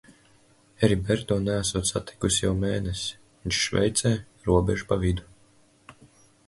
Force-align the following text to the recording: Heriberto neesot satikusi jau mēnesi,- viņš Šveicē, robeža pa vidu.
Heriberto 0.85 1.37
neesot 1.41 1.89
satikusi 1.91 2.41
jau 2.47 2.55
mēnesi,- 2.65 3.13
viņš 3.45 3.61
Šveicē, 3.67 4.17
robeža 4.51 4.91
pa 4.93 4.99
vidu. 5.07 5.31